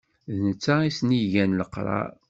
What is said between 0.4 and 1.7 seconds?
netta i sen-igan